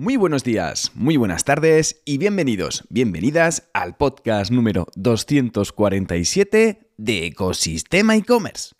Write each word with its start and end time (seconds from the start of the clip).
Muy 0.00 0.16
buenos 0.16 0.44
días, 0.44 0.92
muy 0.94 1.16
buenas 1.16 1.42
tardes 1.42 2.02
y 2.04 2.18
bienvenidos, 2.18 2.84
bienvenidas 2.88 3.68
al 3.72 3.96
podcast 3.96 4.52
número 4.52 4.86
247 4.94 6.92
de 6.96 7.26
Ecosistema 7.26 8.14
e-commerce. 8.14 8.76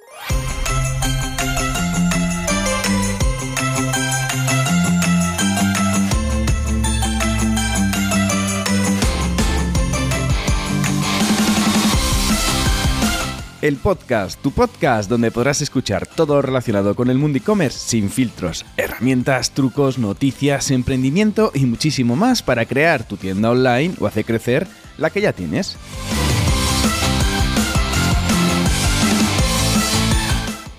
El 13.60 13.76
podcast, 13.76 14.40
tu 14.40 14.52
podcast 14.52 15.10
donde 15.10 15.32
podrás 15.32 15.60
escuchar 15.62 16.06
todo 16.06 16.40
relacionado 16.40 16.94
con 16.94 17.10
el 17.10 17.18
mundo 17.18 17.38
e-commerce 17.38 17.76
sin 17.76 18.08
filtros, 18.08 18.64
herramientas, 18.76 19.50
trucos, 19.50 19.98
noticias, 19.98 20.70
emprendimiento 20.70 21.50
y 21.52 21.66
muchísimo 21.66 22.14
más 22.14 22.40
para 22.40 22.66
crear 22.66 23.02
tu 23.02 23.16
tienda 23.16 23.50
online 23.50 23.94
o 23.98 24.06
hacer 24.06 24.24
crecer 24.24 24.68
la 24.96 25.10
que 25.10 25.22
ya 25.22 25.32
tienes. 25.32 25.76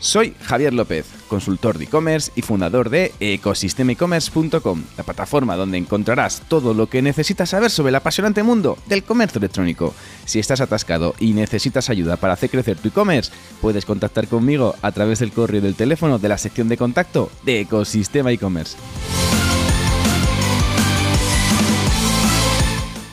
Soy 0.10 0.34
Javier 0.42 0.74
López, 0.74 1.06
consultor 1.28 1.78
de 1.78 1.84
e-commerce 1.84 2.32
y 2.36 2.42
fundador 2.42 2.90
de 2.90 3.14
ecosistemaecommerce.com, 3.20 4.84
la 4.98 5.04
plataforma 5.04 5.56
donde 5.56 5.78
encontrarás 5.78 6.42
todo 6.48 6.74
lo 6.74 6.88
que 6.88 7.04
necesitas 7.04 7.50
saber 7.50 7.70
sobre 7.70 7.90
el 7.90 7.96
apasionante 7.96 8.42
mundo 8.42 8.80
del 8.88 9.04
comercio 9.04 9.38
electrónico. 9.38 9.94
Si 10.26 10.40
estás 10.40 10.62
atascado 10.62 11.14
y 11.20 11.34
necesitas 11.34 11.92
ayuda 11.92 12.18
para 12.18 12.34
hacer 12.34 12.50
crecer 12.50 12.80
tu 12.80 12.88
e-commerce, 12.88 13.32
puedes 13.62 13.86
contactar 13.86 14.28
conmigo 14.28 14.74
a 14.82 14.92
través 14.92 15.20
del 15.20 15.32
correo 15.32 15.62
del 15.62 15.76
teléfono 15.76 16.18
de 16.18 16.30
la 16.30 16.40
sección 16.40 16.70
de 16.70 16.78
contacto 16.78 17.30
de 17.44 17.60
Ecosistema 17.60 18.32
e-commerce. 18.32 18.78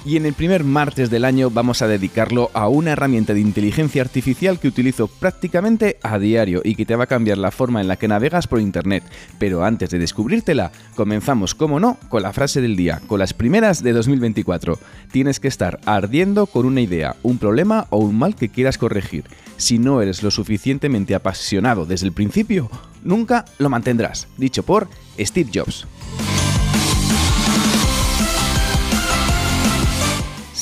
Y 0.06 0.16
en 0.16 0.24
el 0.24 0.34
primer 0.34 0.62
martes 0.62 1.11
del 1.11 1.25
año 1.25 1.50
vamos 1.50 1.83
a 1.83 1.89
dedicarlo 1.89 2.53
a 2.55 2.69
una 2.69 2.92
herramienta 2.92 3.34
de 3.34 3.41
inteligencia 3.41 4.03
artificial 4.03 4.61
que 4.61 4.69
utilizo 4.69 5.08
prácticamente 5.08 5.98
a 6.00 6.20
diario 6.20 6.61
y 6.62 6.77
que 6.77 6.86
te 6.86 6.94
va 6.94 7.05
a 7.05 7.08
cambiar 7.08 7.39
la 7.39 7.50
forma 7.50 7.80
en 7.80 7.89
la 7.89 7.97
que 7.97 8.06
navegas 8.06 8.47
por 8.47 8.61
Internet. 8.61 9.03
Pero 9.41 9.64
antes 9.64 9.91
de 9.91 9.98
descubrírtela, 9.98 10.70
comenzamos, 10.95 11.56
como 11.56 11.80
no, 11.80 11.98
con 12.08 12.22
la 12.22 12.33
frase 12.33 12.61
del 12.61 12.77
día, 12.77 13.00
con 13.08 13.19
las 13.19 13.34
primeras 13.34 13.83
de 13.83 13.92
2024. 13.92 14.78
Tienes 15.11 15.41
que 15.41 15.48
estar 15.48 15.80
ardiendo 15.86 16.47
con 16.47 16.67
una 16.67 16.83
idea, 16.83 17.17
un 17.25 17.39
problema 17.39 17.89
o 17.91 17.98
un 17.98 18.17
mal 18.17 18.36
que 18.36 18.48
quieras 18.48 18.78
corregir. 18.78 19.25
Si 19.56 19.80
no 19.80 20.00
eres 20.00 20.23
lo 20.23 20.30
suficientemente 20.30 21.17
apasionado 21.17 21.84
desde 21.84 22.06
el 22.06 22.12
principio, 22.12 22.70
nunca 23.02 23.45
lo 23.58 23.69
mantendrás. 23.70 24.28
Dicho 24.36 24.62
por 24.62 24.89
Steve 25.19 25.50
Jobs. 25.52 25.84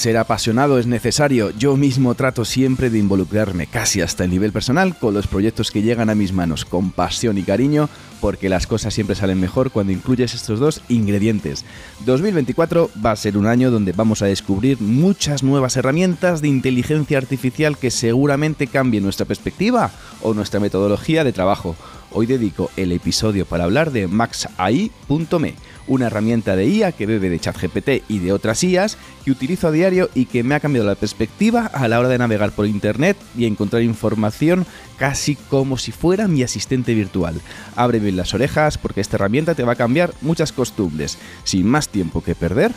Ser 0.05 0.19
apasionado 0.19 0.79
es 0.79 0.87
necesario. 0.87 1.49
Yo 1.57 1.79
mismo 1.79 2.15
trato 2.15 2.45
siempre 2.45 2.91
de 2.91 2.99
involucrarme, 2.99 3.67
casi 3.67 4.03
hasta 4.03 4.25
el 4.25 4.31
nivel 4.33 4.53
personal, 4.53 4.99
con 4.99 5.15
los 5.15 5.27
proyectos 5.27 5.71
que 5.71 5.81
llegan 5.81 6.11
a 6.11 6.15
mis 6.15 6.35
manos, 6.35 6.67
con 6.67 6.91
pasión 6.91 7.39
y 7.39 7.43
cariño, 7.43 7.89
porque 8.21 8.51
las 8.51 8.67
cosas 8.67 8.93
siempre 8.93 9.17
salen 9.17 9.41
mejor 9.41 9.71
cuando 9.71 9.95
incluyes 9.95 10.35
estos 10.35 10.61
dos 10.61 10.83
ingredientes. 10.91 11.65
2024 12.05 12.91
va 13.03 13.13
a 13.13 13.17
ser 13.17 13.39
un 13.39 13.47
año 13.47 13.71
donde 13.71 13.93
vamos 13.93 14.21
a 14.21 14.27
descubrir 14.27 14.79
muchas 14.79 15.43
nuevas 15.43 15.75
herramientas 15.79 16.43
de 16.43 16.49
inteligencia 16.49 17.17
artificial 17.17 17.79
que 17.79 17.91
seguramente 17.91 18.67
cambien 18.67 19.05
nuestra 19.05 19.25
perspectiva 19.25 19.91
o 20.21 20.35
nuestra 20.35 20.61
metodología 20.61 21.25
de 21.25 21.33
trabajo. 21.33 21.77
Hoy 22.13 22.27
dedico 22.27 22.71
el 22.77 22.93
episodio 22.93 23.47
para 23.47 23.65
hablar 23.65 23.91
de 23.91 24.07
maxai.me 24.07 25.55
una 25.87 26.07
herramienta 26.07 26.57
de 26.57 26.67
IA 26.67 26.93
que 26.93 27.07
bebe 27.07 27.31
de 27.31 27.39
ChatGPT 27.39 28.05
y 28.09 28.19
de 28.19 28.33
otras 28.33 28.63
IAs 28.65 28.97
que 29.25 29.31
utilizo 29.31 29.69
a 29.69 29.71
diario 29.71 30.11
y 30.15 30.27
que 30.27 30.43
me 30.43 30.55
ha 30.55 30.61
cambiado 30.61 30.87
la 30.87 30.95
perspectiva 30.95 31.67
a 31.67 31.89
la 31.89 31.99
hora 31.99 32.09
de 32.09 32.19
navegar 32.19 32.53
por 32.53 32.67
Internet 32.67 33.17
y 33.37 33.47
encontrar 33.47 33.83
información 33.83 34.67
casi 34.99 35.37
como 35.37 35.79
si 35.79 35.93
fuera 35.93 36.29
mi 36.29 36.43
asistente 36.43 36.95
virtual. 36.95 37.41
Abre 37.77 37.99
bien 37.99 38.17
las 38.17 38.35
orejas 38.35 38.79
porque 38.79 39.01
esta 39.01 39.17
herramienta 39.17 39.55
te 39.55 39.65
va 39.65 39.73
a 39.73 39.77
cambiar 39.77 40.13
muchas 40.21 40.53
costumbres. 40.53 41.19
Sin 41.45 41.67
más 41.67 41.89
tiempo 41.89 42.23
que 42.23 42.35
perder. 42.35 42.73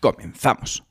Comenzamos. 0.00 0.87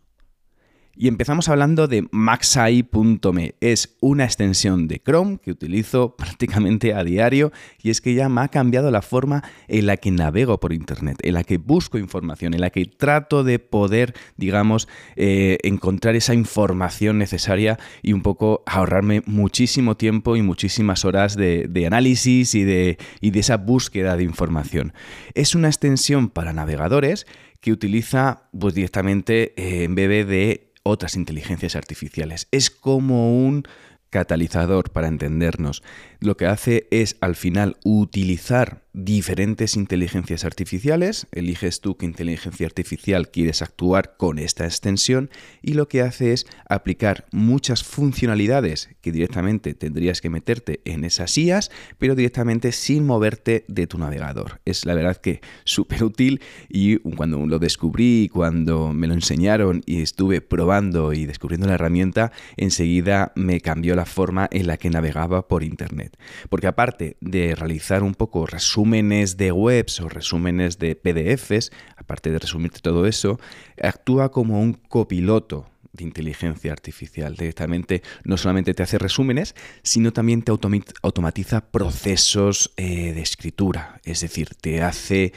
Y 1.00 1.08
empezamos 1.08 1.48
hablando 1.48 1.88
de 1.88 2.08
maxai.me. 2.12 3.54
Es 3.62 3.96
una 4.02 4.24
extensión 4.26 4.88
de 4.88 5.00
Chrome 5.00 5.38
que 5.38 5.52
utilizo 5.52 6.16
prácticamente 6.18 6.96
a 6.96 7.04
diario 7.04 7.52
y 7.84 7.92
es 7.92 8.02
que 8.02 8.16
ya 8.16 8.30
me 8.30 8.42
ha 8.42 8.48
cambiado 8.48 8.90
la 8.90 9.04
forma 9.04 9.44
en 9.68 9.86
la 9.86 9.98
que 9.98 10.10
navego 10.10 10.60
por 10.60 10.74
Internet, 10.74 11.20
en 11.22 11.36
la 11.36 11.44
que 11.44 11.60
busco 11.60 12.00
información, 12.00 12.56
en 12.56 12.62
la 12.62 12.72
que 12.72 12.86
trato 12.86 13.44
de 13.44 13.60
poder, 13.60 14.16
digamos, 14.38 14.88
eh, 15.16 15.60
encontrar 15.62 16.16
esa 16.16 16.34
información 16.34 17.20
necesaria 17.20 17.78
y 18.02 18.14
un 18.14 18.24
poco 18.24 18.64
ahorrarme 18.66 19.22
muchísimo 19.28 19.98
tiempo 19.98 20.36
y 20.36 20.42
muchísimas 20.42 21.06
horas 21.06 21.36
de, 21.36 21.84
análisis 21.86 22.56
y 22.56 22.64
de, 22.64 22.98
esa 23.22 23.58
búsqueda 23.58 24.18
de 24.18 24.24
información. 24.24 24.94
Es 25.36 25.54
una 25.54 25.68
extensión 25.68 26.30
para 26.30 26.54
navegadores 26.54 27.28
que 27.62 27.72
utiliza 27.72 28.50
pues 28.58 28.74
directamente 28.74 29.54
eh, 29.58 29.84
en 29.84 29.96
vez 29.96 30.28
de 30.28 30.67
otras 30.88 31.16
inteligencias 31.16 31.76
artificiales. 31.76 32.48
Es 32.52 32.70
como 32.70 33.34
un 33.46 33.68
catalizador 34.10 34.92
para 34.92 35.08
entendernos. 35.08 35.84
Lo 36.20 36.38
que 36.38 36.46
hace 36.46 36.88
es 36.92 37.18
al 37.22 37.36
final 37.36 37.78
utilizar 37.84 38.88
diferentes 38.94 39.76
inteligencias 39.76 40.44
artificiales, 40.44 41.28
eliges 41.32 41.82
tú 41.82 41.98
qué 41.98 42.08
inteligencia 42.08 42.66
artificial 42.66 43.30
quieres 43.30 43.62
actuar 43.62 44.16
con 44.18 44.40
esta 44.40 44.66
extensión 44.66 45.30
y 45.62 45.74
lo 45.74 45.88
que 45.88 46.02
hace 46.02 46.34
es 46.34 46.48
aplicar 46.68 47.28
muchas 47.32 47.84
funcionalidades 47.84 48.90
que 49.02 49.12
directamente 49.12 49.76
tendrías 49.76 50.20
que 50.20 50.32
meterte 50.32 50.82
en 50.86 51.04
esas 51.04 51.38
IAS, 51.38 51.70
pero 52.00 52.16
directamente 52.16 52.72
sin 52.72 53.06
moverte 53.06 53.66
de 53.68 53.86
tu 53.86 54.00
navegador. 54.00 54.62
Es 54.66 54.86
la 54.86 54.96
verdad 54.96 55.18
que 55.18 55.42
súper 55.64 56.04
útil 56.04 56.42
y 56.68 56.98
cuando 56.98 57.46
lo 57.46 57.60
descubrí, 57.60 58.32
cuando 58.34 58.94
me 58.94 59.06
lo 59.06 59.14
enseñaron 59.14 59.84
y 59.86 60.02
estuve 60.02 60.42
probando 60.42 61.14
y 61.14 61.28
descubriendo 61.28 61.68
la 61.68 61.76
herramienta, 61.76 62.32
enseguida 62.56 63.32
me 63.36 63.62
cambió 63.62 63.96
la 63.98 64.06
forma 64.06 64.48
en 64.52 64.68
la 64.68 64.78
que 64.78 64.90
navegaba 64.90 65.48
por 65.48 65.64
Internet. 65.64 66.18
Porque 66.50 66.68
aparte 66.68 67.18
de 67.20 67.56
realizar 67.56 68.04
un 68.04 68.16
poco 68.16 68.46
resúmenes 68.46 69.36
de 69.36 69.52
webs 69.52 70.00
o 70.00 70.08
resúmenes 70.08 70.80
de 70.80 70.96
PDFs, 70.96 71.72
aparte 71.98 72.32
de 72.32 72.40
resumirte 72.40 72.80
todo 72.80 73.06
eso, 73.06 73.40
actúa 73.82 74.32
como 74.32 74.62
un 74.62 74.74
copiloto 74.74 75.66
de 75.94 76.04
inteligencia 76.04 76.72
artificial. 76.72 77.36
Directamente 77.36 78.02
no 78.24 78.38
solamente 78.38 78.74
te 78.74 78.84
hace 78.84 78.98
resúmenes, 78.98 79.56
sino 79.84 80.14
también 80.14 80.42
te 80.42 80.52
automatiza 80.52 81.62
procesos 81.72 82.74
eh, 82.78 83.14
de 83.14 83.22
escritura. 83.22 84.00
Es 84.04 84.22
decir, 84.22 84.50
te 84.60 84.82
hace, 84.82 85.34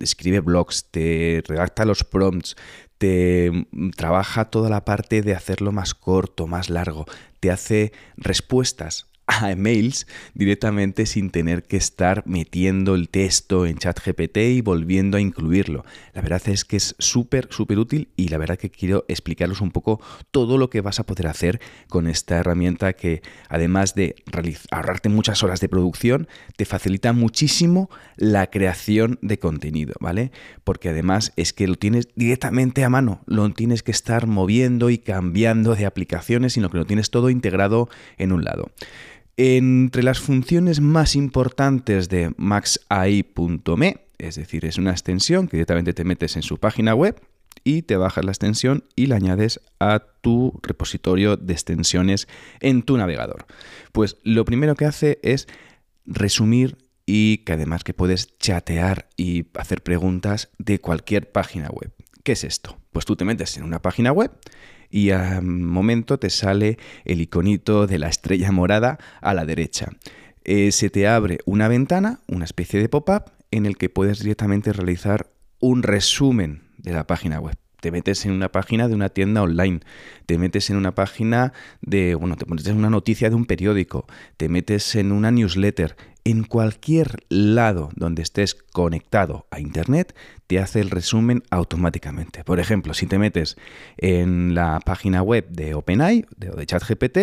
escribe 0.00 0.40
blogs, 0.40 0.86
te 0.90 1.42
redacta 1.46 1.84
los 1.84 2.04
prompts, 2.04 2.56
te 2.98 3.50
mm, 3.70 3.90
trabaja 3.90 4.46
toda 4.46 4.68
la 4.68 4.84
parte 4.84 5.22
de 5.22 5.34
hacerlo 5.34 5.72
más 5.72 5.94
corto, 5.94 6.46
más 6.46 6.70
largo, 6.70 7.06
te 7.40 7.50
hace 7.50 7.92
respuestas 8.16 9.06
a 9.42 9.50
emails 9.50 10.06
directamente 10.34 11.06
sin 11.06 11.30
tener 11.30 11.62
que 11.62 11.76
estar 11.76 12.22
metiendo 12.26 12.94
el 12.94 13.08
texto 13.08 13.66
en 13.66 13.78
ChatGPT 13.78 14.36
y 14.38 14.60
volviendo 14.60 15.16
a 15.16 15.20
incluirlo. 15.20 15.84
La 16.14 16.22
verdad 16.22 16.42
es 16.48 16.64
que 16.64 16.76
es 16.76 16.94
súper, 16.98 17.48
súper 17.50 17.78
útil 17.78 18.08
y 18.16 18.28
la 18.28 18.38
verdad 18.38 18.58
que 18.58 18.70
quiero 18.70 19.04
explicaros 19.08 19.60
un 19.60 19.70
poco 19.70 20.00
todo 20.30 20.58
lo 20.58 20.70
que 20.70 20.80
vas 20.80 21.00
a 21.00 21.06
poder 21.06 21.26
hacer 21.26 21.60
con 21.88 22.06
esta 22.06 22.36
herramienta 22.38 22.92
que 22.92 23.22
además 23.48 23.94
de 23.94 24.16
ahorrarte 24.70 25.08
muchas 25.08 25.42
horas 25.42 25.60
de 25.60 25.68
producción, 25.68 26.28
te 26.56 26.64
facilita 26.64 27.12
muchísimo 27.12 27.90
la 28.16 28.48
creación 28.48 29.18
de 29.22 29.38
contenido, 29.38 29.94
¿vale? 30.00 30.32
Porque 30.64 30.88
además 30.88 31.32
es 31.36 31.52
que 31.52 31.66
lo 31.66 31.76
tienes 31.76 32.08
directamente 32.14 32.84
a 32.84 32.88
mano, 32.88 33.20
lo 33.26 33.48
tienes 33.50 33.82
que 33.82 33.90
estar 33.90 34.26
moviendo 34.26 34.90
y 34.90 34.98
cambiando 34.98 35.74
de 35.74 35.86
aplicaciones, 35.86 36.54
sino 36.54 36.70
que 36.70 36.78
lo 36.78 36.86
tienes 36.86 37.10
todo 37.10 37.30
integrado 37.30 37.88
en 38.16 38.32
un 38.32 38.44
lado. 38.44 38.70
Entre 39.40 40.02
las 40.02 40.18
funciones 40.18 40.80
más 40.80 41.14
importantes 41.14 42.08
de 42.08 42.32
maxai.me, 42.36 44.00
es 44.18 44.34
decir, 44.34 44.64
es 44.64 44.78
una 44.78 44.90
extensión 44.90 45.46
que 45.46 45.58
directamente 45.58 45.92
te 45.92 46.02
metes 46.02 46.34
en 46.34 46.42
su 46.42 46.58
página 46.58 46.92
web 46.92 47.20
y 47.62 47.82
te 47.82 47.96
bajas 47.96 48.24
la 48.24 48.32
extensión 48.32 48.82
y 48.96 49.06
la 49.06 49.14
añades 49.14 49.60
a 49.78 50.00
tu 50.22 50.58
repositorio 50.60 51.36
de 51.36 51.52
extensiones 51.52 52.26
en 52.58 52.82
tu 52.82 52.96
navegador. 52.96 53.46
Pues 53.92 54.16
lo 54.24 54.44
primero 54.44 54.74
que 54.74 54.86
hace 54.86 55.20
es 55.22 55.46
resumir 56.04 56.76
y 57.06 57.38
que 57.38 57.52
además 57.52 57.84
que 57.84 57.94
puedes 57.94 58.36
chatear 58.38 59.08
y 59.16 59.46
hacer 59.54 59.84
preguntas 59.84 60.48
de 60.58 60.80
cualquier 60.80 61.30
página 61.30 61.68
web. 61.68 61.92
¿Qué 62.24 62.32
es 62.32 62.42
esto? 62.42 62.76
Pues 62.90 63.04
tú 63.04 63.14
te 63.14 63.24
metes 63.24 63.56
en 63.56 63.62
una 63.62 63.80
página 63.82 64.10
web 64.10 64.32
y 64.90 65.10
al 65.10 65.42
momento 65.42 66.18
te 66.18 66.30
sale 66.30 66.78
el 67.04 67.20
iconito 67.20 67.86
de 67.86 67.98
la 67.98 68.08
estrella 68.08 68.52
morada 68.52 68.98
a 69.20 69.34
la 69.34 69.44
derecha. 69.44 69.90
eh, 70.44 70.72
se 70.72 70.88
te 70.90 71.06
abre 71.06 71.40
una 71.44 71.68
ventana, 71.68 72.20
una 72.26 72.44
especie 72.44 72.80
de 72.80 72.88
pop-up, 72.88 73.32
en 73.50 73.66
el 73.66 73.76
que 73.76 73.90
puedes 73.90 74.20
directamente 74.20 74.72
realizar 74.72 75.30
un 75.60 75.82
resumen 75.82 76.62
de 76.78 76.92
la 76.92 77.06
página 77.06 77.40
web 77.40 77.56
te 77.80 77.90
metes 77.92 78.26
en 78.26 78.32
una 78.32 78.50
página 78.50 78.88
de 78.88 78.94
una 78.94 79.08
tienda 79.08 79.42
online, 79.42 79.80
te 80.26 80.38
metes 80.38 80.70
en 80.70 80.76
una 80.76 80.94
página 80.94 81.52
de, 81.80 82.14
bueno, 82.14 82.36
te 82.36 82.46
metes 82.46 82.66
en 82.66 82.76
una 82.76 82.90
noticia 82.90 83.30
de 83.30 83.36
un 83.36 83.46
periódico, 83.46 84.06
te 84.36 84.48
metes 84.48 84.96
en 84.96 85.12
una 85.12 85.30
newsletter, 85.30 85.96
en 86.28 86.44
cualquier 86.44 87.24
lado 87.30 87.88
donde 87.96 88.20
estés 88.20 88.54
conectado 88.54 89.46
a 89.50 89.60
Internet, 89.60 90.14
te 90.46 90.58
hace 90.58 90.80
el 90.80 90.90
resumen 90.90 91.42
automáticamente. 91.50 92.44
Por 92.44 92.60
ejemplo, 92.60 92.92
si 92.92 93.06
te 93.06 93.18
metes 93.18 93.56
en 93.96 94.54
la 94.54 94.78
página 94.84 95.22
web 95.22 95.48
de 95.48 95.72
OpenAI, 95.72 96.26
de, 96.36 96.50
de 96.50 96.66
ChatGPT, 96.66 97.18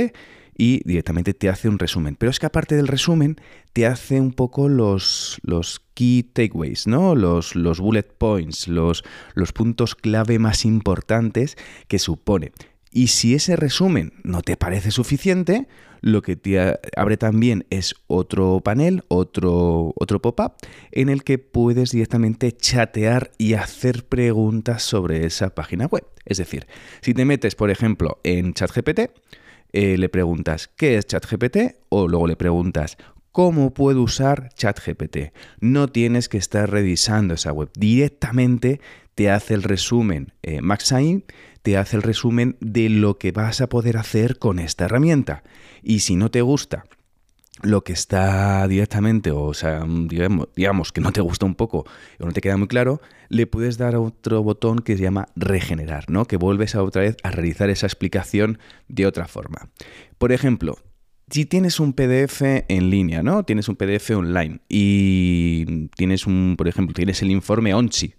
y 0.58 0.82
directamente 0.86 1.36
te 1.36 1.50
hace 1.50 1.70
un 1.70 1.78
resumen. 1.78 2.16
Pero 2.16 2.32
es 2.32 2.40
que 2.40 2.48
aparte 2.48 2.76
del 2.76 2.88
resumen, 2.88 3.36
te 3.74 3.86
hace 3.86 4.20
un 4.20 4.32
poco 4.32 4.70
los, 4.70 5.38
los 5.44 5.82
key 5.94 6.24
takeaways, 6.24 6.88
¿no? 6.88 7.14
Los, 7.14 7.56
los 7.56 7.80
bullet 7.80 8.08
points, 8.18 8.68
los, 8.68 9.04
los 9.36 9.52
puntos 9.52 9.94
clave 9.94 10.40
más 10.40 10.66
importantes 10.66 11.58
que 11.88 12.00
supone. 12.00 12.54
Y 12.96 13.08
si 13.08 13.36
ese 13.36 13.58
resumen 13.58 14.14
no 14.24 14.42
te 14.42 14.56
parece 14.56 14.90
suficiente, 14.90 15.68
lo 16.00 16.22
que 16.22 16.38
te 16.38 16.80
abre 16.96 17.18
también 17.18 17.66
es 17.70 17.94
otro 18.08 18.62
panel, 18.64 19.04
otro, 19.10 19.92
otro 19.98 20.22
pop-up, 20.22 20.54
en 20.94 21.10
el 21.10 21.26
que 21.26 21.38
puedes 21.38 21.92
directamente 21.92 22.54
chatear 22.54 23.32
y 23.38 23.56
hacer 23.56 24.06
preguntas 24.06 24.82
sobre 24.82 25.26
esa 25.26 25.50
página 25.50 25.88
web. 25.88 26.06
Es 26.24 26.38
decir, 26.38 26.68
si 27.02 27.14
te 27.14 27.26
metes, 27.26 27.56
por 27.56 27.70
ejemplo, 27.70 28.22
en 28.24 28.54
ChatGPT, 28.54 29.12
eh, 29.74 29.98
le 29.98 30.08
preguntas 30.08 30.70
¿qué 30.78 30.98
es 30.98 31.06
ChatGPT? 31.06 31.76
o 31.90 32.08
luego 32.08 32.28
le 32.28 32.38
preguntas 32.38 32.98
¿Cómo 33.34 33.74
puedo 33.74 34.02
usar 34.04 34.48
ChatGPT? 34.54 35.34
No 35.60 35.90
tienes 35.90 36.30
que 36.30 36.38
estar 36.38 36.72
revisando 36.72 37.34
esa 37.34 37.52
web. 37.52 37.70
Directamente 37.78 38.80
te 39.16 39.30
hace 39.30 39.54
el 39.54 39.64
resumen 39.64 40.34
eh, 40.44 40.62
te 41.62 41.78
hace 41.78 41.96
el 41.96 42.04
resumen 42.04 42.58
de 42.60 42.90
lo 42.90 43.18
que 43.18 43.32
vas 43.32 43.60
a 43.60 43.68
poder 43.68 43.98
hacer 43.98 44.38
con 44.38 44.60
esta 44.60 44.86
herramienta. 44.86 45.42
Y 45.82 46.02
si 46.02 46.16
no 46.16 46.30
te 46.30 46.44
gusta 46.44 46.86
lo 47.64 47.84
que 47.84 47.94
está 47.94 48.68
directamente, 48.68 49.32
o 49.32 49.54
sea, 49.54 49.84
digamos, 50.56 50.92
que 50.92 51.02
no 51.02 51.12
te 51.12 51.22
gusta 51.22 51.46
un 51.46 51.56
poco 51.56 51.86
o 52.20 52.26
no 52.26 52.32
te 52.34 52.42
queda 52.42 52.58
muy 52.58 52.68
claro, 52.68 53.02
le 53.30 53.48
puedes 53.48 53.78
dar 53.78 53.96
otro 53.96 54.44
botón 54.44 54.80
que 54.80 54.96
se 54.96 55.04
llama 55.04 55.30
regenerar, 55.36 56.10
¿no? 56.10 56.26
Que 56.26 56.38
vuelves 56.38 56.76
a 56.76 56.84
otra 56.84 57.02
vez 57.02 57.18
a 57.24 57.32
realizar 57.32 57.70
esa 57.70 57.88
explicación 57.88 58.60
de 58.88 59.08
otra 59.08 59.28
forma. 59.28 59.70
Por 60.20 60.34
ejemplo, 60.34 60.78
si 61.30 61.46
tienes 61.46 61.80
un 61.80 61.94
PDF 61.94 62.42
en 62.68 62.90
línea, 62.90 63.24
¿no? 63.24 63.44
Tienes 63.44 63.68
un 63.70 63.76
PDF 63.76 64.12
online 64.12 64.60
y 64.70 65.88
tienes 65.96 66.28
un, 66.28 66.56
por 66.58 66.68
ejemplo, 66.68 66.94
tienes 66.94 67.22
el 67.24 67.32
informe 67.32 67.74
ONCHI, 67.74 68.14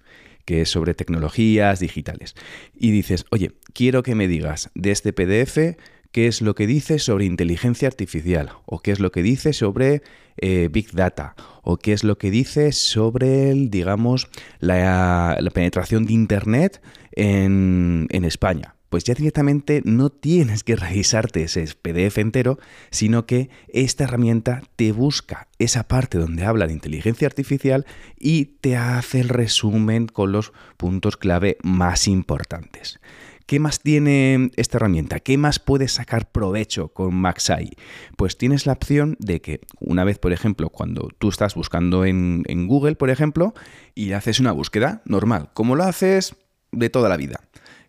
que 0.46 0.62
es 0.62 0.70
sobre 0.70 0.94
tecnologías 0.94 1.80
digitales, 1.80 2.34
y 2.74 2.90
dices, 2.92 3.26
oye, 3.30 3.52
quiero 3.74 4.02
que 4.02 4.14
me 4.14 4.28
digas 4.28 4.70
de 4.74 4.92
este 4.92 5.12
PDF 5.12 5.76
qué 6.12 6.28
es 6.28 6.40
lo 6.40 6.54
que 6.54 6.66
dice 6.66 6.98
sobre 6.98 7.26
inteligencia 7.26 7.88
artificial, 7.88 8.52
o 8.64 8.78
qué 8.78 8.92
es 8.92 9.00
lo 9.00 9.12
que 9.12 9.22
dice 9.22 9.52
sobre 9.52 10.00
eh, 10.38 10.70
Big 10.72 10.92
Data, 10.92 11.34
o 11.62 11.76
qué 11.76 11.92
es 11.92 12.04
lo 12.04 12.16
que 12.16 12.30
dice 12.30 12.72
sobre, 12.72 13.52
digamos, 13.52 14.28
la, 14.60 15.36
penetración 15.52 16.06
de 16.06 16.14
Internet 16.14 16.80
en, 17.12 18.06
en 18.10 18.24
España 18.24 18.75
pues 18.88 19.04
ya 19.04 19.14
directamente 19.14 19.82
no 19.84 20.10
tienes 20.10 20.64
que 20.64 20.76
revisarte 20.76 21.42
ese 21.42 21.66
PDF 21.80 22.18
entero, 22.18 22.58
sino 22.90 23.26
que 23.26 23.50
esta 23.68 24.04
herramienta 24.04 24.62
te 24.76 24.92
busca 24.92 25.48
esa 25.58 25.88
parte 25.88 26.18
donde 26.18 26.44
habla 26.44 26.66
de 26.66 26.72
inteligencia 26.72 27.26
artificial 27.26 27.86
y 28.18 28.46
te 28.60 28.76
hace 28.76 29.20
el 29.20 29.28
resumen 29.28 30.06
con 30.06 30.32
los 30.32 30.52
puntos 30.76 31.16
clave 31.16 31.58
más 31.62 32.08
importantes. 32.08 33.00
¿Qué 33.46 33.60
más 33.60 33.80
tiene 33.80 34.50
esta 34.56 34.78
herramienta? 34.78 35.20
¿Qué 35.20 35.38
más 35.38 35.60
puedes 35.60 35.92
sacar 35.92 36.32
provecho 36.32 36.88
con 36.88 37.14
MaxAI? 37.14 37.76
Pues 38.16 38.36
tienes 38.38 38.66
la 38.66 38.72
opción 38.72 39.16
de 39.20 39.40
que 39.40 39.60
una 39.78 40.02
vez, 40.02 40.18
por 40.18 40.32
ejemplo, 40.32 40.68
cuando 40.68 41.10
tú 41.16 41.28
estás 41.28 41.54
buscando 41.54 42.04
en, 42.04 42.42
en 42.48 42.66
Google, 42.66 42.96
por 42.96 43.08
ejemplo, 43.08 43.54
y 43.94 44.12
haces 44.12 44.40
una 44.40 44.50
búsqueda 44.50 45.00
normal, 45.04 45.50
como 45.54 45.76
lo 45.76 45.84
haces 45.84 46.34
de 46.72 46.90
toda 46.90 47.08
la 47.08 47.16
vida 47.16 47.40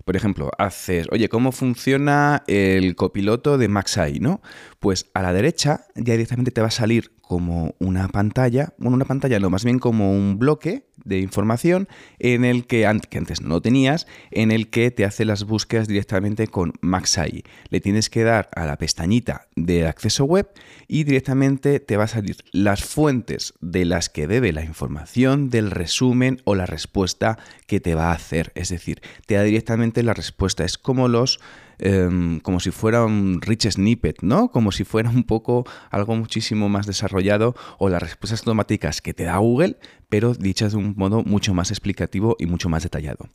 por 0.08 0.16
ejemplo, 0.16 0.50
haces, 0.58 1.06
oye, 1.12 1.28
¿cómo 1.28 1.52
funciona 1.52 2.46
el 2.48 2.96
copiloto 2.96 3.58
de 3.58 3.68
MaxAI? 3.68 4.22
¿no? 4.22 4.42
Pues 4.80 5.12
a 5.14 5.22
la 5.22 5.34
derecha 5.34 5.82
ya 5.96 6.14
directamente 6.14 6.52
te 6.52 6.62
va 6.62 6.68
a 6.68 6.72
salir 6.72 7.12
como 7.28 7.76
una 7.80 8.08
pantalla, 8.08 8.74
bueno, 8.78 8.96
una 8.96 9.06
pantalla 9.06 9.40
no, 9.40 9.50
más 9.50 9.64
bien 9.64 9.80
como 9.80 10.12
un 10.12 10.40
bloque 10.40 10.88
de 11.04 11.20
información 11.20 11.88
en 12.20 12.46
el 12.46 12.66
que, 12.66 12.86
antes 12.86 13.42
no 13.42 13.62
tenías, 13.62 14.08
en 14.32 14.52
el 14.52 14.70
que 14.70 14.92
te 14.92 15.06
hace 15.06 15.26
las 15.26 15.44
búsquedas 15.44 15.88
directamente 15.88 16.48
con 16.48 16.74
MaxAI. 16.82 17.44
Le 17.70 17.82
tienes 17.82 18.10
que 18.10 18.24
dar 18.24 18.50
a 18.56 18.66
la 18.66 18.78
pestañita 18.78 19.48
de 19.56 19.88
acceso 19.88 20.26
web 20.26 20.50
y 20.88 21.04
directamente 21.04 21.80
te 21.80 21.98
va 21.98 22.06
a 22.06 22.08
salir 22.08 22.38
las 22.52 22.84
fuentes 22.84 23.54
de 23.62 23.86
las 23.86 24.10
que 24.10 24.28
debe 24.28 24.54
la 24.54 24.64
información 24.64 25.50
del 25.50 25.72
resumen 25.72 26.42
o 26.46 26.56
la 26.56 26.66
respuesta 26.66 27.38
que 27.68 27.80
te 27.80 27.96
va 27.96 28.12
a 28.12 28.16
hacer. 28.16 28.52
Es 28.56 28.70
decir, 28.70 29.02
te 29.26 29.36
da 29.36 29.44
directamente 29.44 30.04
la 30.04 30.14
respuesta. 30.14 30.64
Es 30.64 30.78
como 30.78 31.08
los 31.08 31.40
Em, 31.80 32.40
como 32.40 32.60
si 32.60 32.72
fuera 32.72 33.06
un 33.06 33.40
rich 33.42 33.70
snippet, 33.70 34.24
¿no? 34.24 34.50
Como 34.50 34.72
si 34.72 34.84
fuera 34.84 35.10
un 35.10 35.24
poco 35.24 35.66
algo 35.92 36.16
muchísimo 36.16 36.70
más 36.70 36.88
desarrollado 36.88 37.56
o 37.78 37.90
las 37.90 38.02
respuestas 38.02 38.40
automáticas 38.42 39.02
que 39.02 39.14
te 39.14 39.24
da 39.24 39.38
Google, 39.38 39.78
pero 40.10 40.34
dichas 40.34 40.72
de 40.72 40.80
un 40.80 40.96
modo 40.98 41.24
mucho 41.24 41.54
más 41.54 41.70
explicativo 41.70 42.36
y 42.40 42.48
mucho 42.48 42.70
más 42.70 42.84
detallado. 42.84 43.30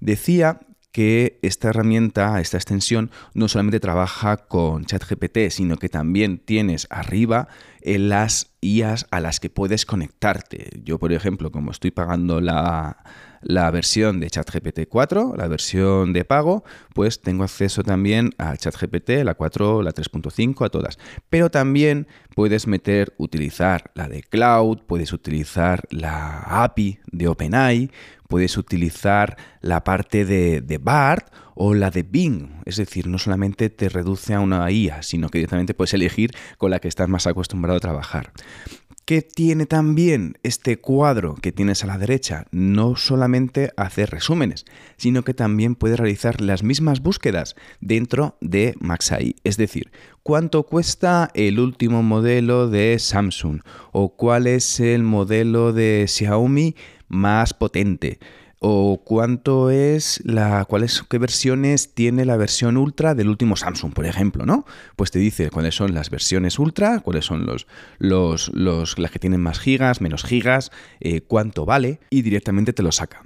Decía 0.00 0.60
que 0.90 1.40
esta 1.42 1.70
herramienta, 1.70 2.40
esta 2.40 2.56
extensión, 2.56 3.10
no 3.34 3.48
solamente 3.48 3.80
trabaja 3.80 4.36
con 4.36 4.84
ChatGPT, 4.84 5.50
sino 5.50 5.76
que 5.76 5.88
también 5.88 6.38
tienes 6.38 6.86
arriba 6.88 7.48
las 7.82 8.52
IAs 8.60 9.06
a 9.10 9.18
las 9.18 9.40
que 9.40 9.50
puedes 9.50 9.86
conectarte. 9.86 10.70
Yo, 10.84 11.00
por 11.00 11.12
ejemplo, 11.12 11.50
como 11.50 11.72
estoy 11.72 11.90
pagando 11.90 12.40
la, 12.40 13.04
la 13.44 13.70
versión 13.70 14.20
de 14.20 14.30
ChatGPT 14.30 14.88
4, 14.88 15.34
la 15.36 15.48
versión 15.48 16.12
de 16.12 16.24
pago, 16.24 16.64
pues 16.94 17.20
tengo 17.20 17.44
acceso 17.44 17.82
también 17.82 18.34
a 18.38 18.56
ChatGPT, 18.56 19.22
la 19.22 19.34
4, 19.34 19.82
la 19.82 19.92
3.5, 19.92 20.66
a 20.66 20.70
todas. 20.70 20.98
Pero 21.28 21.50
también 21.50 22.08
puedes 22.34 22.66
meter, 22.66 23.14
utilizar 23.18 23.90
la 23.94 24.08
de 24.08 24.22
Cloud, 24.22 24.80
puedes 24.86 25.12
utilizar 25.12 25.84
la 25.90 26.40
API 26.64 26.98
de 27.12 27.28
OpenAI, 27.28 27.90
puedes 28.28 28.56
utilizar 28.56 29.36
la 29.60 29.84
parte 29.84 30.24
de, 30.24 30.60
de 30.60 30.78
BART 30.78 31.28
o 31.54 31.74
la 31.74 31.90
de 31.90 32.02
Bing. 32.02 32.62
Es 32.64 32.76
decir, 32.76 33.06
no 33.06 33.18
solamente 33.18 33.70
te 33.70 33.88
reduce 33.88 34.34
a 34.34 34.40
una 34.40 34.70
IA, 34.70 35.02
sino 35.02 35.28
que 35.28 35.38
directamente 35.38 35.74
puedes 35.74 35.94
elegir 35.94 36.30
con 36.58 36.70
la 36.70 36.80
que 36.80 36.88
estás 36.88 37.08
más 37.08 37.26
acostumbrado 37.26 37.76
a 37.76 37.80
trabajar. 37.80 38.32
¿Qué 39.06 39.20
tiene 39.20 39.66
también 39.66 40.38
este 40.42 40.78
cuadro 40.78 41.34
que 41.34 41.52
tienes 41.52 41.84
a 41.84 41.86
la 41.86 41.98
derecha? 41.98 42.46
No 42.52 42.96
solamente 42.96 43.70
hacer 43.76 44.08
resúmenes, 44.08 44.64
sino 44.96 45.24
que 45.24 45.34
también 45.34 45.74
puede 45.74 45.96
realizar 45.96 46.40
las 46.40 46.62
mismas 46.62 47.02
búsquedas 47.02 47.54
dentro 47.82 48.38
de 48.40 48.74
MaxAI. 48.80 49.36
Es 49.44 49.58
decir, 49.58 49.92
¿cuánto 50.22 50.62
cuesta 50.62 51.30
el 51.34 51.60
último 51.60 52.02
modelo 52.02 52.70
de 52.70 52.98
Samsung? 52.98 53.60
¿O 53.92 54.16
cuál 54.16 54.46
es 54.46 54.80
el 54.80 55.02
modelo 55.02 55.74
de 55.74 56.06
Xiaomi 56.08 56.74
más 57.06 57.52
potente? 57.52 58.18
O 58.66 59.02
cuánto 59.04 59.68
es 59.68 60.22
la 60.24 60.64
cuáles 60.64 61.04
qué 61.10 61.18
versiones 61.18 61.92
tiene 61.92 62.24
la 62.24 62.38
versión 62.38 62.78
ultra 62.78 63.14
del 63.14 63.28
último 63.28 63.56
Samsung, 63.56 63.92
por 63.92 64.06
ejemplo, 64.06 64.46
¿no? 64.46 64.64
Pues 64.96 65.10
te 65.10 65.18
dice 65.18 65.50
cuáles 65.50 65.74
son 65.74 65.92
las 65.92 66.08
versiones 66.08 66.58
ultra, 66.58 67.00
cuáles 67.00 67.26
son 67.26 67.44
los, 67.44 67.66
los, 67.98 68.50
los 68.54 68.98
las 68.98 69.10
que 69.10 69.18
tienen 69.18 69.42
más 69.42 69.58
gigas, 69.58 70.00
menos 70.00 70.24
gigas, 70.24 70.72
eh, 71.00 71.20
cuánto 71.20 71.66
vale 71.66 72.00
y 72.08 72.22
directamente 72.22 72.72
te 72.72 72.82
lo 72.82 72.90
saca. 72.90 73.22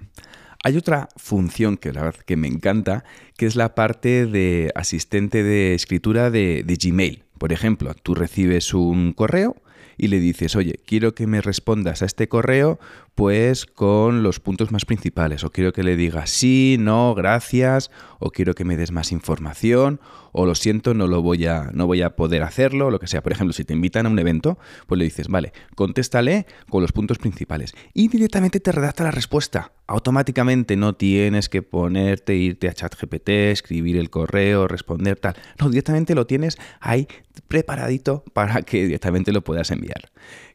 Hay 0.64 0.76
otra 0.76 1.08
función 1.14 1.76
que 1.76 1.92
la 1.92 2.02
verdad 2.02 2.20
que 2.26 2.36
me 2.36 2.48
encanta, 2.48 3.04
que 3.36 3.46
es 3.46 3.54
la 3.54 3.76
parte 3.76 4.26
de 4.26 4.72
asistente 4.74 5.44
de 5.44 5.74
escritura 5.74 6.32
de, 6.32 6.64
de 6.66 6.74
Gmail. 6.74 7.22
Por 7.38 7.52
ejemplo, 7.52 7.94
tú 7.94 8.16
recibes 8.16 8.74
un 8.74 9.12
correo 9.12 9.54
y 9.98 10.06
le 10.08 10.20
dices, 10.20 10.56
oye, 10.56 10.80
quiero 10.86 11.14
que 11.14 11.26
me 11.26 11.40
respondas 11.40 12.02
a 12.02 12.06
este 12.06 12.28
correo 12.28 12.78
pues 13.18 13.66
con 13.66 14.22
los 14.22 14.38
puntos 14.38 14.70
más 14.70 14.84
principales. 14.84 15.42
O 15.42 15.50
quiero 15.50 15.72
que 15.72 15.82
le 15.82 15.96
diga 15.96 16.28
sí, 16.28 16.76
no, 16.78 17.16
gracias, 17.16 17.90
o 18.20 18.30
quiero 18.30 18.54
que 18.54 18.64
me 18.64 18.76
des 18.76 18.92
más 18.92 19.10
información, 19.10 20.00
o 20.30 20.46
lo 20.46 20.54
siento, 20.54 20.94
no 20.94 21.08
lo 21.08 21.20
voy 21.20 21.44
a, 21.46 21.72
no 21.74 21.88
voy 21.88 22.02
a 22.02 22.14
poder 22.14 22.44
hacerlo, 22.44 22.92
lo 22.92 23.00
que 23.00 23.08
sea. 23.08 23.20
Por 23.20 23.32
ejemplo, 23.32 23.52
si 23.52 23.64
te 23.64 23.74
invitan 23.74 24.06
a 24.06 24.08
un 24.08 24.20
evento, 24.20 24.56
pues 24.86 25.00
le 25.00 25.04
dices, 25.04 25.26
vale, 25.26 25.52
contéstale 25.74 26.46
con 26.70 26.80
los 26.80 26.92
puntos 26.92 27.18
principales. 27.18 27.74
Y 27.92 28.06
directamente 28.06 28.60
te 28.60 28.70
redacta 28.70 29.02
la 29.02 29.10
respuesta. 29.10 29.72
Automáticamente 29.88 30.76
no 30.76 30.94
tienes 30.94 31.48
que 31.48 31.62
ponerte, 31.62 32.36
irte 32.36 32.68
a 32.68 32.72
ChatGPT, 32.72 33.30
escribir 33.30 33.96
el 33.96 34.10
correo, 34.10 34.68
responder 34.68 35.18
tal. 35.18 35.34
No, 35.58 35.68
directamente 35.70 36.14
lo 36.14 36.24
tienes 36.28 36.56
ahí 36.78 37.08
preparadito 37.48 38.22
para 38.32 38.62
que 38.62 38.84
directamente 38.84 39.32
lo 39.32 39.42
puedas 39.42 39.72
enviar. 39.72 40.12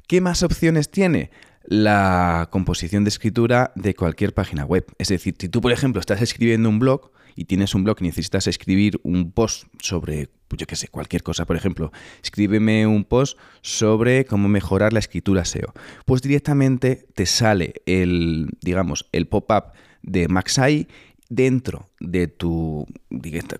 ¿Qué 0.08 0.22
más 0.22 0.44
opciones 0.44 0.90
tiene? 0.90 1.30
La 1.66 2.48
composición 2.52 3.04
de 3.04 3.10
escritura 3.10 3.72
de 3.76 3.96
cualquier 3.96 4.34
página 4.34 4.66
web. 4.66 4.86
Es 4.98 5.10
decir, 5.10 5.36
si 5.40 5.50
tú, 5.50 5.62
por 5.62 5.72
ejemplo, 5.72 6.00
estás 6.00 6.22
escribiendo 6.22 6.70
un 6.70 6.80
blog 6.80 7.12
y 7.36 7.46
tienes 7.46 7.74
un 7.74 7.84
blog 7.84 7.98
y 8.00 8.06
necesitas 8.06 8.48
escribir 8.48 9.00
un 9.04 9.32
post 9.32 9.66
sobre, 9.80 10.30
pues 10.48 10.60
yo 10.60 10.68
qué 10.68 10.76
sé, 10.76 10.88
cualquier 10.88 11.24
cosa, 11.24 11.46
por 11.46 11.56
ejemplo, 11.56 11.92
escríbeme 12.22 12.86
un 12.86 13.06
post 13.06 13.38
sobre 13.62 14.26
cómo 14.26 14.48
mejorar 14.50 14.94
la 14.94 15.00
escritura 15.00 15.46
SEO. 15.46 15.74
Pues 16.06 16.22
directamente 16.22 17.08
te 17.16 17.26
sale 17.26 17.76
el, 17.86 18.50
digamos, 18.62 19.08
el 19.12 19.28
pop-up 19.28 19.74
de 20.02 20.28
MaxAI 20.28 20.88
dentro 21.36 21.90
de 22.00 22.28
tu 22.28 22.86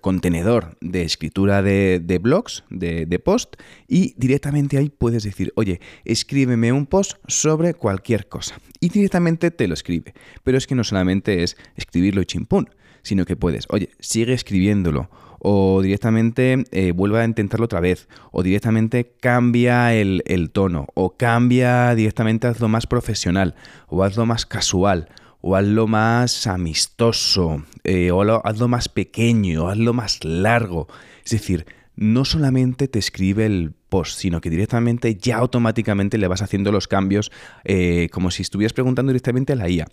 contenedor 0.02 0.78
de 0.80 1.04
escritura 1.04 1.62
de, 1.64 2.20
blogs, 2.22 2.64
de, 2.70 3.20
post, 3.20 3.56
y 3.88 4.14
directamente 4.18 4.78
ahí 4.78 4.90
puedes 4.90 5.24
decir, 5.24 5.52
oye, 5.56 5.80
escríbeme 6.06 6.72
un 6.72 6.86
post 6.86 7.18
sobre 7.28 7.74
cualquier 7.74 8.28
cosa. 8.28 8.60
Y 8.80 8.90
directamente 8.90 9.50
te 9.50 9.68
lo 9.68 9.74
escribe. 9.74 10.14
Pero 10.44 10.58
es 10.58 10.68
que 10.68 10.76
no 10.76 10.84
solamente 10.84 11.44
es 11.44 11.58
escribirlo 11.76 12.22
y 12.22 12.26
chimpún, 12.26 12.70
sino 13.02 13.26
que 13.26 13.36
puedes, 13.36 13.66
oye, 13.70 13.90
sigue 14.00 14.34
escribiéndolo. 14.34 15.10
O 15.46 15.82
directamente 15.82 16.64
eh, 16.72 16.94
vuelve 16.94 17.20
a 17.20 17.26
intentarlo 17.26 17.66
otra 17.66 17.82
vez. 17.82 18.08
O 18.32 18.44
directamente 18.44 19.14
cambia 19.20 19.94
el, 19.94 20.24
el 20.26 20.52
tono. 20.52 20.88
O 20.94 21.18
cambia 21.18 21.96
directamente, 21.96 22.48
hazlo 22.48 22.70
más 22.70 22.88
profesional. 22.88 23.56
O 23.88 24.04
hazlo 24.04 24.26
más 24.26 24.46
casual 24.46 25.10
o 25.46 25.58
hazlo 25.58 25.88
más 25.88 26.48
amistoso, 26.48 27.64
eh, 27.84 28.12
o 28.12 28.22
hazlo 28.48 28.70
más 28.70 28.88
pequeño, 28.88 29.66
o 29.66 29.68
hazlo 29.68 29.94
más 29.94 30.24
largo. 30.24 30.88
Es 31.26 31.32
decir, 31.32 31.66
no 31.98 32.24
solamente 32.24 32.88
te 32.88 32.98
escribe 32.98 33.46
el 33.46 33.74
post, 33.90 34.20
sino 34.20 34.40
que 34.40 34.50
directamente 34.50 35.16
ya 35.16 35.38
automáticamente 35.38 36.18
le 36.18 36.30
vas 36.30 36.42
haciendo 36.42 36.72
los 36.72 36.88
cambios 36.88 37.30
eh, 37.66 38.08
como 38.14 38.32
si 38.32 38.42
estuvieras 38.42 38.72
preguntando 38.72 39.12
directamente 39.12 39.52
a 39.52 39.58
la 39.58 39.70
IA. 39.70 39.88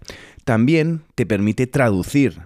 También 0.45 1.03
te 1.17 1.27
permite 1.27 1.67
traducir 1.67 2.43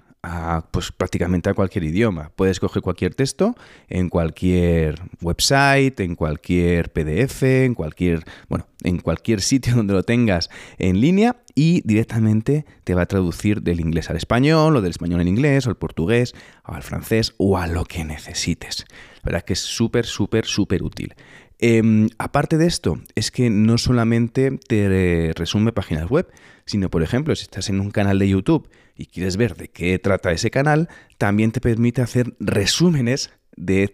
pues 0.71 0.93
prácticamente 0.93 1.51
a 1.51 1.55
cualquier 1.55 1.85
idioma. 1.85 2.31
Puedes 2.37 2.61
coger 2.61 2.83
cualquier 2.83 3.15
texto 3.15 3.55
en 3.89 4.09
cualquier 4.09 5.01
website, 5.21 6.01
en 6.01 6.15
cualquier 6.15 6.93
PDF, 6.93 7.43
en 7.43 7.75
cualquier, 7.75 8.25
bueno, 8.49 8.67
en 8.83 8.99
cualquier 8.99 9.41
sitio 9.41 9.75
donde 9.77 9.95
lo 9.95 10.03
tengas 10.03 10.51
en 10.79 11.01
línea 11.01 11.37
y 11.55 11.83
directamente 11.87 12.65
te 12.85 12.95
va 12.95 13.03
a 13.03 13.07
traducir 13.07 13.63
del 13.63 13.81
inglés 13.81 14.11
al 14.11 14.17
español 14.17 14.77
o 14.77 14.81
del 14.81 14.91
español 14.91 15.21
al 15.21 15.29
inglés 15.29 15.67
o 15.67 15.71
al 15.71 15.77
portugués 15.77 16.35
o 16.65 16.73
al 16.73 16.83
francés 16.83 17.35
o 17.39 17.59
a 17.59 17.67
lo 17.67 17.85
que 17.85 18.05
necesites. 18.05 18.87
La 19.23 19.31
verdad 19.31 19.43
que 19.43 19.55
es 19.55 19.61
súper, 19.61 20.05
súper, 20.05 20.45
súper 20.45 20.83
útil. 20.83 21.15
Em, 21.59 22.09
aparte 22.19 22.59
de 22.59 22.67
esto, 22.67 23.01
es 23.15 23.31
que 23.31 23.51
no 23.51 23.79
solamente 23.79 24.59
te 24.67 25.33
resume 25.35 25.73
páginas 25.73 26.11
web, 26.11 26.29
sino, 26.67 26.91
por 26.91 27.03
ejemplo, 27.03 27.35
si 27.37 27.43
estás 27.43 27.69
en 27.69 27.81
un 27.81 27.91
canal 27.91 28.19
de 28.19 28.29
YouTube 28.29 28.69
y 28.97 29.07
quieres 29.07 29.37
ver 29.37 29.57
de 29.57 29.69
qué 29.69 29.99
trata 29.99 30.33
ese 30.33 30.51
canal, 30.51 30.89
también 31.19 31.53
te 31.53 31.61
permite 31.61 32.03
hacer 32.03 32.35
resúmenes 32.41 33.31
de, 33.57 33.91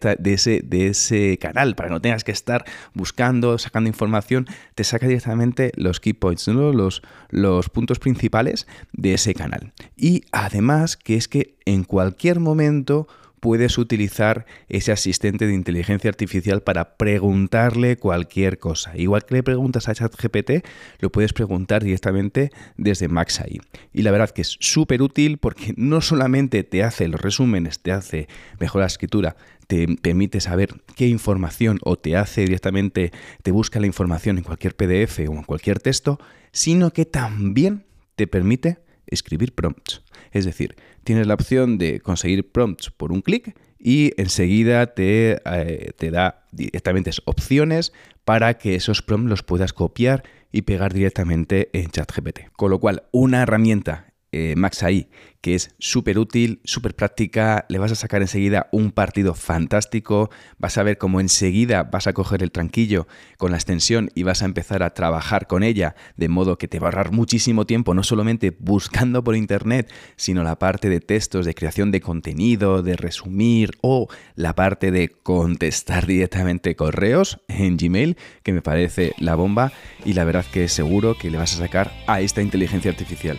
ese, 0.91 1.39
canal, 1.39 1.75
para 1.75 1.89
que 1.89 1.93
no 1.93 2.01
tengas 2.01 2.25
que 2.25 2.33
estar 2.33 2.65
buscando, 2.95 3.59
sacando 3.59 3.89
información, 3.89 4.47
te 4.75 4.85
saca 4.85 5.07
directamente 5.07 5.73
los 5.77 6.01
key 6.01 6.13
points, 6.13 6.49
los 6.49 7.69
puntos 7.71 7.99
principales 7.99 8.67
de 8.93 9.15
ese 9.15 9.35
canal. 9.35 9.73
Y 9.97 10.25
además 10.33 10.97
que 10.97 11.17
es 11.17 11.29
que 11.29 11.57
en 11.67 11.85
cualquier 11.85 12.41
momento 12.41 13.07
puedes 13.41 13.79
utilizar 13.79 14.47
ese 14.69 14.93
asistente 14.93 15.47
de 15.47 15.55
inteligencia 15.55 16.11
artificial 16.11 16.63
para 16.63 16.97
preguntarle 16.97 17.97
cualquier 17.97 18.59
cosa. 18.59 18.97
Igual 18.97 19.25
que 19.25 19.35
le 19.35 19.43
preguntas 19.43 19.89
a 19.89 19.95
ChatGPT, 19.95 20.65
lo 21.01 21.11
puedes 21.11 21.33
preguntar 21.33 21.83
directamente 21.83 22.51
desde 22.77 23.09
MaxAI. 23.09 23.61
Y 23.93 24.03
la 24.03 24.11
verdad 24.11 24.31
que 24.31 24.43
es 24.43 24.57
súper 24.61 25.03
útil 25.03 25.39
porque 25.39 25.75
no 25.77 26.01
solamente 26.01 26.63
te 26.65 26.85
hace 26.85 27.09
los 27.09 27.21
resúmenes, 27.21 27.81
te 27.81 27.93
hace 27.93 28.29
mejor 28.59 28.83
la 28.83 28.87
escritura, 28.87 29.37
te 29.67 29.87
permite 30.03 30.41
saber 30.41 30.75
qué 30.97 31.09
información 31.09 31.79
o 31.83 31.97
te 31.97 32.17
hace 32.17 32.43
directamente, 32.43 33.13
te 33.43 33.53
busca 33.53 33.81
la 33.81 33.87
información 33.87 34.37
en 34.39 34.45
cualquier 34.45 34.77
PDF 34.77 35.21
o 35.21 35.33
en 35.33 35.45
cualquier 35.45 35.79
texto, 35.79 36.19
sino 36.53 36.93
que 36.93 37.07
también 37.07 37.85
te 38.17 38.27
permite 38.27 38.79
escribir 39.11 39.55
prompts. 39.55 40.03
Es 40.33 40.45
decir, 40.45 40.77
tienes 41.05 41.27
la 41.27 41.35
opción 41.35 41.79
de 41.79 42.01
conseguir 42.01 42.51
prompts 42.51 42.91
por 42.91 43.13
un 43.13 43.21
clic 43.21 43.57
y 43.79 44.13
enseguida 44.21 44.95
te, 44.95 45.41
eh, 45.45 45.93
te 45.97 46.11
da 46.11 46.45
directamente 46.53 47.11
opciones 47.25 47.93
para 48.25 48.59
que 48.59 48.75
esos 48.75 49.03
prompts 49.03 49.31
los 49.31 49.43
puedas 49.43 49.73
copiar 49.73 50.23
y 50.53 50.63
pegar 50.63 50.93
directamente 50.93 51.71
en 51.73 51.91
ChatGPT. 51.91 52.51
Con 52.57 52.71
lo 52.71 52.79
cual, 52.79 53.05
una 53.13 53.43
herramienta 53.43 54.10
eh, 54.33 54.55
Max 54.57 54.83
ahí, 54.83 55.09
que 55.41 55.55
es 55.55 55.75
súper 55.79 56.19
útil, 56.19 56.61
súper 56.65 56.95
práctica, 56.95 57.65
le 57.69 57.79
vas 57.79 57.93
a 57.93 57.97
sacar 57.97 58.21
enseguida 58.21 58.69
un 58.73 58.93
partido 58.93 59.35
fantástico, 59.35 60.31
vas 60.59 60.79
a 60.79 60.83
ver 60.83 60.99
cómo 60.99 61.21
enseguida 61.21 61.85
vas 61.85 62.07
a 62.07 62.13
coger 62.13 62.43
el 62.43 62.53
tranquillo 62.53 63.09
con 63.39 63.51
la 63.51 63.57
extensión 63.57 64.11
y 64.15 64.23
vas 64.23 64.43
a 64.43 64.45
empezar 64.45 64.83
a 64.83 64.91
trabajar 64.91 65.47
con 65.47 65.63
ella, 65.63 65.95
de 66.17 66.29
modo 66.29 66.59
que 66.59 66.69
te 66.69 66.79
va 66.79 66.89
a 66.89 66.91
ahorrar 66.91 67.13
muchísimo 67.13 67.67
tiempo, 67.67 67.95
no 67.95 68.03
solamente 68.03 68.55
buscando 68.59 69.25
por 69.25 69.35
internet, 69.35 69.91
sino 70.17 70.45
la 70.45 70.59
parte 70.59 70.89
de 70.89 71.01
textos, 71.01 71.47
de 71.47 71.55
creación 71.55 71.91
de 71.91 72.01
contenido, 72.01 72.83
de 72.83 72.97
resumir 72.97 73.73
o 73.81 74.09
la 74.35 74.55
parte 74.55 74.91
de 74.91 75.09
contestar 75.09 76.07
directamente 76.07 76.77
correos 76.77 77.41
en 77.49 77.77
Gmail, 77.77 78.17
que 78.43 78.53
me 78.53 78.63
parece 78.63 79.15
la 79.19 79.35
bomba 79.35 79.73
y 80.05 80.13
la 80.13 80.25
verdad 80.25 80.45
que 80.53 80.69
seguro 80.69 81.17
que 81.17 81.31
le 81.31 81.39
vas 81.39 81.55
a 81.55 81.59
sacar 81.59 81.93
a 82.07 82.21
esta 82.21 82.43
inteligencia 82.43 82.91
artificial. 82.91 83.39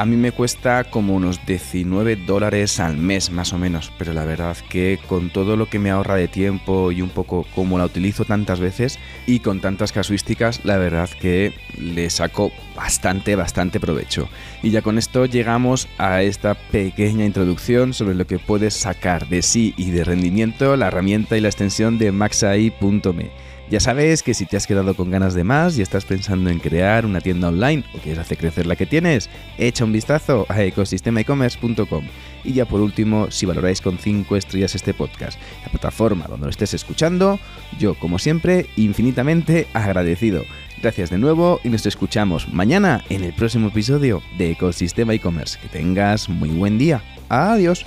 A 0.00 0.06
mí 0.06 0.16
me 0.16 0.32
cuesta 0.32 0.84
como 0.84 1.14
unos 1.14 1.44
19 1.44 2.16
dólares 2.16 2.80
al 2.80 2.96
mes 2.96 3.30
más 3.30 3.52
o 3.52 3.58
menos, 3.58 3.92
pero 3.98 4.14
la 4.14 4.24
verdad 4.24 4.56
que 4.70 4.98
con 5.06 5.28
todo 5.28 5.58
lo 5.58 5.68
que 5.68 5.78
me 5.78 5.90
ahorra 5.90 6.16
de 6.16 6.26
tiempo 6.26 6.90
y 6.90 7.02
un 7.02 7.10
poco 7.10 7.44
como 7.54 7.76
la 7.76 7.84
utilizo 7.84 8.24
tantas 8.24 8.60
veces 8.60 8.98
y 9.26 9.40
con 9.40 9.60
tantas 9.60 9.92
casuísticas, 9.92 10.64
la 10.64 10.78
verdad 10.78 11.10
que 11.20 11.52
le 11.78 12.08
saco 12.08 12.50
bastante, 12.74 13.36
bastante 13.36 13.78
provecho. 13.78 14.30
Y 14.62 14.70
ya 14.70 14.80
con 14.80 14.96
esto 14.96 15.26
llegamos 15.26 15.86
a 15.98 16.22
esta 16.22 16.54
pequeña 16.54 17.26
introducción 17.26 17.92
sobre 17.92 18.14
lo 18.14 18.26
que 18.26 18.38
puedes 18.38 18.72
sacar 18.72 19.28
de 19.28 19.42
sí 19.42 19.74
y 19.76 19.90
de 19.90 20.04
rendimiento 20.04 20.76
la 20.76 20.86
herramienta 20.86 21.36
y 21.36 21.42
la 21.42 21.48
extensión 21.48 21.98
de 21.98 22.10
maxai.me. 22.10 23.49
Ya 23.70 23.78
sabes 23.78 24.24
que 24.24 24.34
si 24.34 24.46
te 24.46 24.56
has 24.56 24.66
quedado 24.66 24.96
con 24.96 25.12
ganas 25.12 25.32
de 25.34 25.44
más 25.44 25.78
y 25.78 25.82
estás 25.82 26.04
pensando 26.04 26.50
en 26.50 26.58
crear 26.58 27.06
una 27.06 27.20
tienda 27.20 27.46
online 27.46 27.84
o 27.94 27.98
quieres 27.98 28.18
hacer 28.18 28.36
crecer 28.36 28.66
la 28.66 28.74
que 28.74 28.84
tienes, 28.84 29.30
echa 29.58 29.84
un 29.84 29.92
vistazo 29.92 30.44
a 30.48 30.60
ecosistemaecommerce.com. 30.60 32.04
Y 32.42 32.52
ya 32.52 32.64
por 32.64 32.80
último, 32.80 33.30
si 33.30 33.46
valoráis 33.46 33.80
con 33.80 33.96
5 33.96 34.34
estrellas 34.34 34.74
este 34.74 34.92
podcast, 34.92 35.38
la 35.62 35.70
plataforma 35.70 36.26
donde 36.26 36.46
lo 36.46 36.50
estés 36.50 36.74
escuchando, 36.74 37.38
yo 37.78 37.94
como 37.94 38.18
siempre, 38.18 38.66
infinitamente 38.76 39.68
agradecido. 39.72 40.42
Gracias 40.82 41.10
de 41.10 41.18
nuevo 41.18 41.60
y 41.62 41.68
nos 41.68 41.86
escuchamos 41.86 42.52
mañana 42.52 43.04
en 43.08 43.22
el 43.22 43.32
próximo 43.32 43.68
episodio 43.68 44.20
de 44.36 44.50
Ecosistema 44.50 45.14
e-commerce. 45.14 45.60
Que 45.60 45.68
tengas 45.68 46.28
muy 46.28 46.50
buen 46.50 46.76
día. 46.76 47.04
Adiós. 47.28 47.84